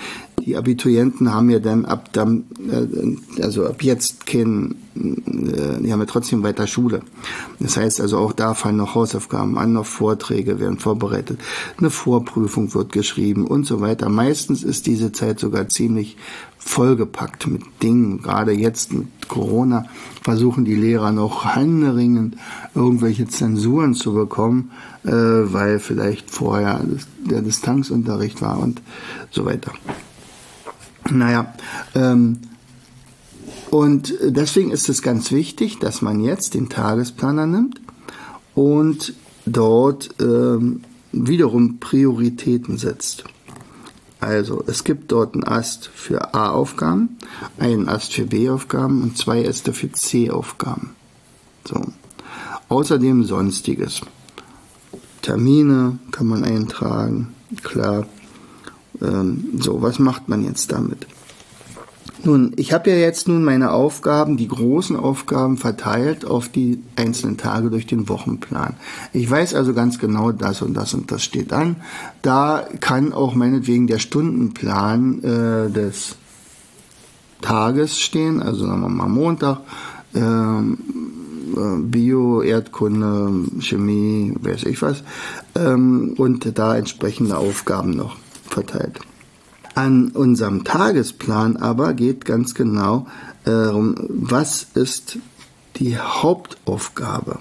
[0.46, 6.00] Die Abiturienten haben ja dann ab dann, äh, also ab jetzt kein äh, die haben
[6.00, 7.02] ja trotzdem weiter Schule.
[7.60, 11.40] Das heißt also auch da fallen noch Hausaufgaben an, noch Vorträge werden vorbereitet,
[11.78, 14.08] eine Vorprüfung wird geschrieben und so weiter.
[14.08, 16.16] Meistens ist diese Zeit sogar ziemlich
[16.58, 18.22] vollgepackt mit Dingen.
[18.22, 19.86] Gerade jetzt mit Corona
[20.22, 22.36] versuchen die Lehrer noch händeringend
[22.74, 24.72] irgendwelche Zensuren zu bekommen,
[25.04, 26.80] äh, weil vielleicht vorher
[27.24, 28.82] der Distanzunterricht war und
[29.30, 29.72] so weiter.
[31.10, 31.54] Naja,
[31.94, 32.38] ähm,
[33.70, 37.80] und deswegen ist es ganz wichtig, dass man jetzt den Tagesplaner nimmt
[38.54, 39.14] und
[39.44, 43.24] dort ähm, wiederum Prioritäten setzt.
[44.20, 47.18] Also es gibt dort einen Ast für A-Aufgaben,
[47.58, 50.94] einen Ast für B-Aufgaben und zwei Äste für C-Aufgaben.
[51.64, 51.84] So.
[52.68, 54.00] Außerdem Sonstiges.
[55.22, 58.06] Termine kann man eintragen, klar.
[59.02, 61.06] Ähm, so, was macht man jetzt damit?
[62.24, 67.36] Nun, ich habe ja jetzt nun meine Aufgaben, die großen Aufgaben verteilt auf die einzelnen
[67.36, 68.74] Tage durch den Wochenplan.
[69.12, 71.76] Ich weiß also ganz genau, das und das und das steht an.
[72.22, 76.16] Da kann auch meinetwegen der Stundenplan äh, des
[77.42, 79.60] Tages stehen, also sagen wir mal Montag,
[80.14, 80.78] ähm,
[81.54, 85.04] äh, Bio, Erdkunde, Chemie, weiß ich was,
[85.54, 88.16] ähm, und da entsprechende Aufgaben noch
[88.56, 88.98] verteilt.
[89.74, 93.06] An unserem Tagesplan aber geht ganz genau
[93.44, 95.18] darum, äh, was ist
[95.76, 97.38] die Hauptaufgabe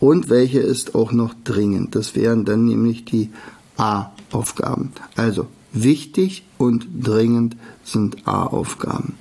[0.00, 1.94] und welche ist auch noch dringend.
[1.94, 3.30] Das wären dann nämlich die
[3.76, 4.90] A-Aufgaben.
[5.14, 9.14] Also wichtig und dringend sind A-Aufgaben.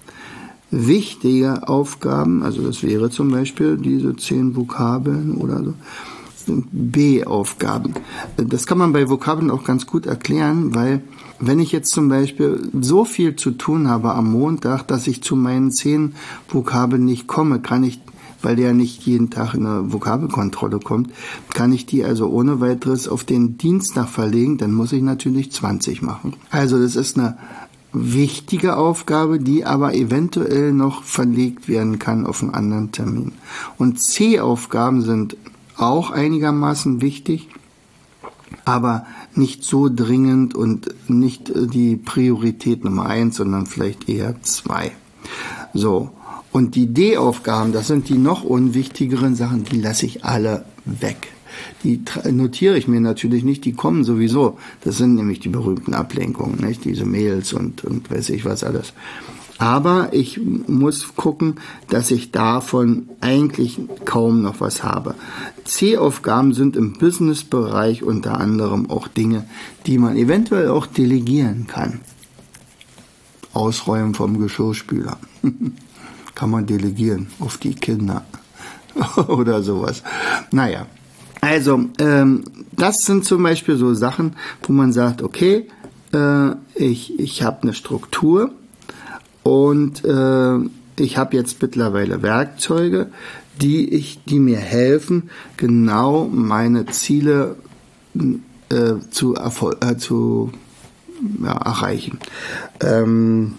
[0.72, 5.74] Wichtige Aufgaben, also das wäre zum Beispiel diese zehn Vokabeln oder so,
[6.72, 7.94] B-Aufgaben.
[8.38, 11.02] Das kann man bei Vokabeln auch ganz gut erklären, weil
[11.40, 15.36] wenn ich jetzt zum Beispiel so viel zu tun habe am Montag, dass ich zu
[15.36, 16.14] meinen zehn
[16.48, 18.00] Vokabeln nicht komme, kann ich
[18.42, 21.12] weil der nicht jeden Tag in eine Vokabelkontrolle kommt,
[21.54, 26.02] kann ich die also ohne weiteres auf den Dienstag verlegen, dann muss ich natürlich 20
[26.02, 26.34] machen.
[26.50, 27.38] Also das ist eine
[27.92, 33.34] wichtige Aufgabe, die aber eventuell noch verlegt werden kann auf einen anderen Termin.
[33.78, 35.36] Und C-Aufgaben sind
[35.76, 37.50] auch einigermaßen wichtig,
[38.66, 39.06] aber
[39.40, 44.92] nicht so dringend und nicht äh, die Priorität Nummer eins, sondern vielleicht eher zwei.
[45.74, 46.12] So.
[46.52, 51.28] Und die D-Aufgaben, das sind die noch unwichtigeren Sachen, die lasse ich alle weg.
[51.84, 54.58] Die notiere ich mir natürlich nicht, die kommen sowieso.
[54.82, 56.86] Das sind nämlich die berühmten Ablenkungen, nicht?
[56.86, 58.94] Diese Mails und, und weiß ich was alles.
[59.60, 61.56] Aber ich muss gucken,
[61.90, 65.16] dass ich davon eigentlich kaum noch was habe.
[65.66, 69.46] C-Aufgaben sind im Business-Bereich unter anderem auch Dinge,
[69.86, 72.00] die man eventuell auch delegieren kann.
[73.54, 75.18] Ausräumen vom Geschirrspüler.
[76.40, 78.24] kann man delegieren auf die Kinder
[79.28, 80.04] oder sowas.
[80.52, 80.86] Naja,
[81.42, 85.68] also ähm, das sind zum Beispiel so Sachen, wo man sagt, okay,
[86.14, 88.52] äh, ich, ich habe eine Struktur
[89.44, 90.58] und äh,
[90.98, 93.08] ich habe jetzt mittlerweile Werkzeuge,
[93.62, 97.56] die ich, die mir helfen, genau meine Ziele
[98.70, 100.52] äh, zu, äh, zu
[101.44, 102.20] ja, erreichen.
[102.82, 103.56] Ähm,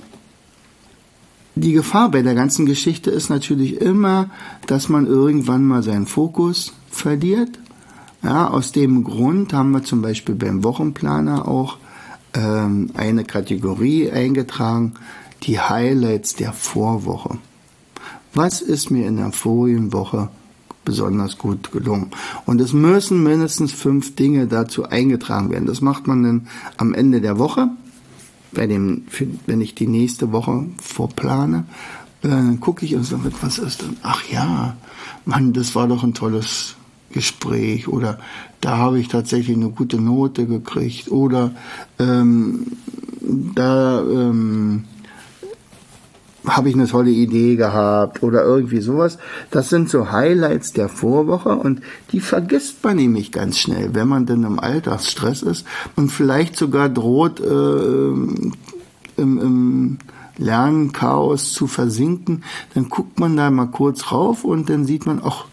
[1.55, 4.31] die Gefahr bei der ganzen Geschichte ist natürlich immer,
[4.67, 7.59] dass man irgendwann mal seinen Fokus verliert.
[8.23, 11.79] Ja, aus dem Grund haben wir zum Beispiel beim Wochenplaner auch
[12.35, 14.95] ähm, eine Kategorie eingetragen,
[15.43, 17.39] die Highlights der Vorwoche.
[18.35, 20.29] Was ist mir in der vorigen Woche
[20.85, 22.11] besonders gut gelungen?
[22.47, 25.67] Und es müssen mindestens fünf Dinge dazu eingetragen werden.
[25.67, 27.71] Das macht man dann am Ende der Woche
[28.53, 29.05] bei dem,
[29.47, 31.65] wenn ich die nächste Woche vorplane,
[32.23, 33.97] äh, dann gucke ich und sage, was ist denn?
[34.03, 34.77] Ach ja,
[35.25, 36.77] Mann, das war doch ein tolles
[37.13, 38.19] Gespräch oder
[38.61, 41.53] da habe ich tatsächlich eine gute Note gekriegt oder
[41.99, 42.67] ähm,
[43.55, 44.85] da ähm,
[46.47, 49.19] habe ich eine tolle Idee gehabt oder irgendwie sowas.
[49.51, 54.27] Das sind so Highlights der Vorwoche und die vergisst man nämlich ganz schnell, wenn man
[54.27, 58.49] denn im Alltagsstress ist und vielleicht sogar droht, äh, im,
[59.17, 59.99] im
[60.39, 62.45] Lernchaos zu versinken.
[62.75, 65.45] Dann guckt man da mal kurz rauf und dann sieht man, ach,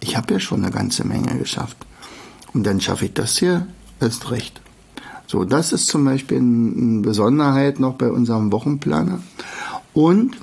[0.00, 1.76] ich habe ja schon eine ganze Menge geschafft.
[2.52, 3.66] Und dann schaffe ich das hier
[4.00, 4.60] erst recht.
[5.26, 9.20] So, das ist zum Beispiel eine Besonderheit noch bei unserem Wochenplaner.
[9.92, 10.36] Und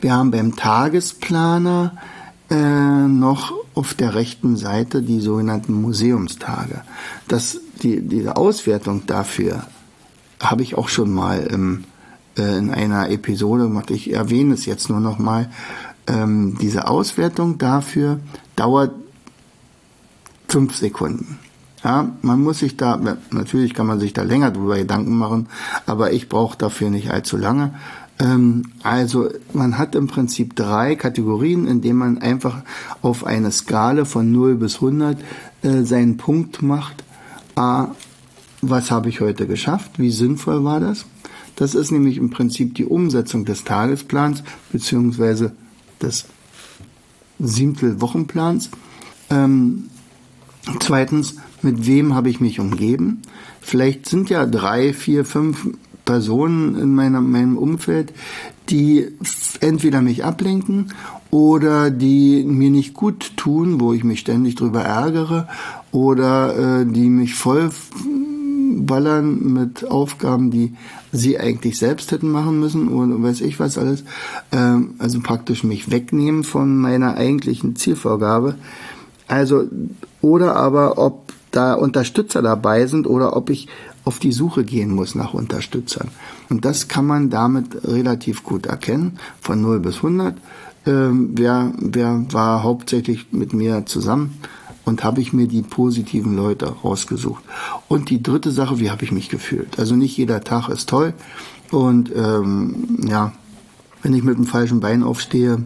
[0.00, 1.96] wir haben beim Tagesplaner
[2.50, 6.82] äh, noch auf der rechten Seite die sogenannten Museumstage.
[7.28, 9.66] Das, die, diese Auswertung dafür
[10.40, 11.84] habe ich auch schon mal im,
[12.36, 13.90] äh, in einer Episode gemacht.
[13.90, 15.50] Ich erwähne es jetzt nur noch mal.
[16.06, 18.18] Ähm, diese Auswertung dafür
[18.56, 18.92] dauert
[20.48, 21.38] fünf Sekunden.
[21.84, 25.48] Ja, man muss sich da, natürlich kann man sich da länger drüber Gedanken machen,
[25.86, 27.74] aber ich brauche dafür nicht allzu lange.
[28.18, 32.62] Ähm, also man hat im Prinzip drei Kategorien, in denen man einfach
[33.00, 35.18] auf eine Skala von 0 bis 100
[35.62, 37.04] äh, seinen Punkt macht.
[37.56, 37.88] A,
[38.60, 39.98] was habe ich heute geschafft?
[39.98, 41.06] Wie sinnvoll war das?
[41.56, 45.52] Das ist nämlich im Prinzip die Umsetzung des Tagesplans beziehungsweise
[46.00, 46.26] des
[47.38, 48.70] Siebtel-Wochenplans.
[49.30, 49.90] Ähm,
[50.80, 53.22] zweitens, mit wem habe ich mich umgeben?
[53.60, 55.68] Vielleicht sind ja drei, vier, fünf
[56.04, 58.12] Personen in meinem, meinem Umfeld,
[58.68, 59.08] die
[59.60, 60.92] entweder mich ablenken
[61.30, 65.48] oder die mir nicht gut tun, wo ich mich ständig drüber ärgere
[65.90, 67.70] oder äh, die mich voll
[68.74, 70.74] ballern mit Aufgaben, die
[71.12, 74.04] sie eigentlich selbst hätten machen müssen oder weiß ich was alles.
[74.50, 78.56] Ähm, also praktisch mich wegnehmen von meiner eigentlichen Zielvorgabe.
[79.28, 79.64] Also,
[80.20, 83.68] oder aber ob da Unterstützer dabei sind oder ob ich
[84.04, 86.08] auf die Suche gehen muss nach Unterstützern.
[86.48, 90.36] Und das kann man damit relativ gut erkennen, von 0 bis 100.
[90.84, 94.38] Ähm, wer, wer war hauptsächlich mit mir zusammen
[94.84, 97.44] und habe ich mir die positiven Leute rausgesucht.
[97.88, 99.78] Und die dritte Sache, wie habe ich mich gefühlt?
[99.78, 101.14] Also nicht jeder Tag ist toll.
[101.70, 103.32] Und ähm, ja,
[104.02, 105.64] wenn ich mit dem falschen Bein aufstehe,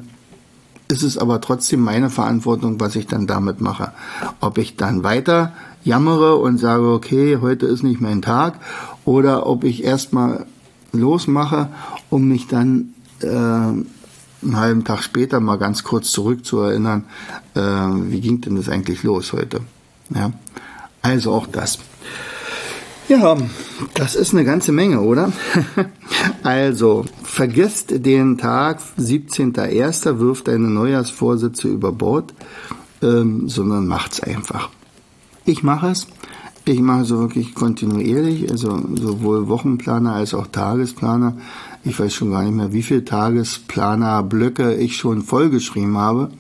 [0.89, 3.93] ist es aber trotzdem meine Verantwortung, was ich dann damit mache.
[4.41, 5.53] Ob ich dann weiter
[5.87, 8.59] jammere und sage, okay, heute ist nicht mein Tag,
[9.05, 10.47] oder ob ich erstmal
[10.93, 11.69] losmache,
[12.11, 17.05] um mich dann äh, einen halben Tag später mal ganz kurz zurückzuerinnern,
[17.55, 19.61] äh, wie ging denn das eigentlich los heute?
[20.15, 20.33] Ja,
[21.03, 21.79] also auch das.
[23.09, 23.37] Ja,
[23.95, 25.33] das ist eine ganze Menge, oder?
[26.43, 32.35] also, vergisst den Tag 17.01., wirft deine Neujahrsvorsätze über Bord,
[33.03, 34.71] ähm, sondern macht's einfach.
[35.47, 36.09] Ich mache es.
[36.65, 41.37] Ich mache so wirklich kontinuierlich, also sowohl Wochenplaner als auch Tagesplaner.
[41.85, 46.31] Ich weiß schon gar nicht mehr, wie viele Tagesplanerblöcke ich schon vollgeschrieben habe.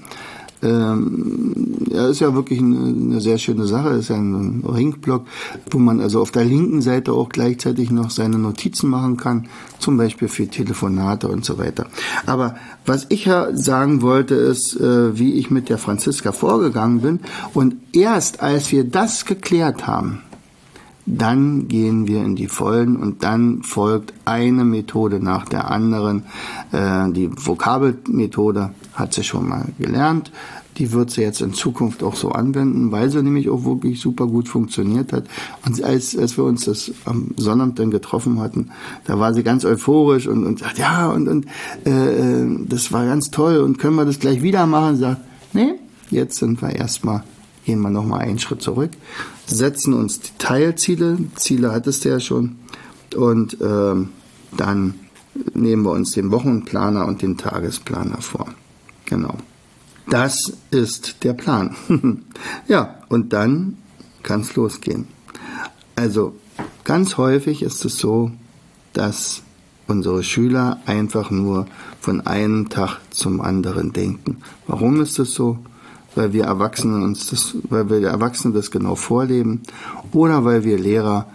[0.62, 3.90] Ähm, ja, ist ja wirklich eine, eine sehr schöne Sache.
[3.90, 5.26] Ist ja ein Ringblock,
[5.70, 9.96] wo man also auf der linken Seite auch gleichzeitig noch seine Notizen machen kann, zum
[9.96, 11.86] Beispiel für Telefonate und so weiter.
[12.26, 17.20] Aber was ich ja sagen wollte, ist, äh, wie ich mit der Franziska vorgegangen bin.
[17.54, 20.22] Und erst als wir das geklärt haben,
[21.06, 26.24] dann gehen wir in die Vollen und dann folgt eine Methode nach der anderen.
[26.72, 30.32] Äh, die Vokabelmethode hat sie schon mal gelernt.
[30.78, 34.26] Die wird sie jetzt in Zukunft auch so anwenden, weil sie nämlich auch wirklich super
[34.26, 35.24] gut funktioniert hat.
[35.64, 38.70] Und als, als wir uns das am Sonnabend dann getroffen hatten,
[39.06, 41.46] da war sie ganz euphorisch und, und sagt, ja, und, und
[41.86, 44.96] äh, äh das war ganz toll und können wir das gleich wieder machen?
[44.96, 45.20] Sie sagt,
[45.54, 45.74] nee,
[46.10, 47.22] jetzt sind wir erstmal,
[47.64, 48.90] gehen wir nochmal einen Schritt zurück,
[49.46, 52.56] setzen uns die Teilziele, Ziele hattest du ja schon,
[53.14, 53.94] und äh,
[54.56, 54.94] dann
[55.54, 58.48] nehmen wir uns den Wochenplaner und den Tagesplaner vor.
[59.04, 59.36] Genau.
[60.08, 61.76] Das ist der Plan.
[62.68, 63.76] ja, und dann
[64.22, 65.06] kann es losgehen.
[65.94, 66.34] Also
[66.86, 68.30] Ganz häufig ist es so,
[68.92, 69.42] dass
[69.88, 71.66] unsere Schüler einfach nur
[72.00, 74.36] von einem Tag zum anderen denken.
[74.68, 75.58] Warum ist das so?
[76.16, 79.62] Weil wir Erwachsene uns das, weil wir Erwachsene das genau vorleben
[80.12, 81.26] oder weil wir Lehrer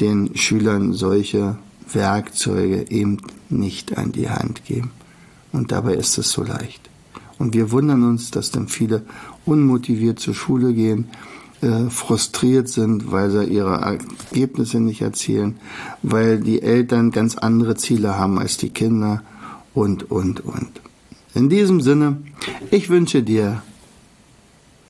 [0.00, 1.58] den Schülern solche
[1.92, 3.18] Werkzeuge eben
[3.48, 4.90] nicht an die Hand geben.
[5.52, 6.90] Und dabei ist es so leicht.
[7.38, 9.02] Und wir wundern uns, dass dann viele
[9.46, 11.08] unmotiviert zur Schule gehen,
[11.62, 15.56] äh, frustriert sind, weil sie ihre Ergebnisse nicht erzielen,
[16.02, 19.22] weil die Eltern ganz andere Ziele haben als die Kinder
[19.74, 20.68] und, und, und.
[21.34, 22.18] In diesem Sinne,
[22.70, 23.62] ich wünsche dir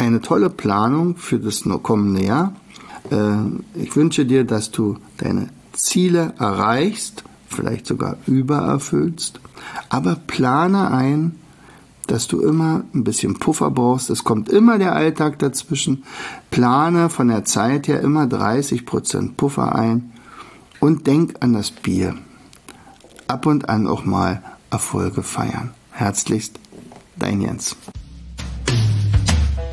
[0.00, 2.54] eine tolle Planung für das kommende Jahr.
[3.10, 3.36] Äh,
[3.74, 9.40] ich wünsche dir, dass du deine Ziele erreichst, vielleicht sogar übererfüllst,
[9.88, 11.36] aber plane ein,
[12.06, 14.10] dass du immer ein bisschen Puffer brauchst.
[14.10, 16.02] Es kommt immer der Alltag dazwischen.
[16.50, 20.10] Plane von der Zeit her immer 30% Puffer ein
[20.80, 22.16] und denk an das Bier.
[23.28, 25.70] Ab und an auch mal Erfolge feiern.
[25.92, 26.58] Herzlichst,
[27.16, 27.76] dein Jens.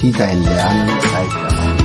[0.00, 1.76] die dein Lernen machen.